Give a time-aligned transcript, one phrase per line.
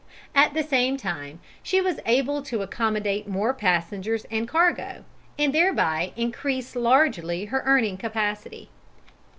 [0.33, 5.03] At the same time she was able to accommodate more passengers and cargo,
[5.37, 8.71] and thereby increase largely her earning capacity.